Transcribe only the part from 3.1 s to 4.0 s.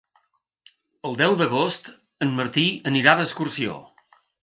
d'excursió.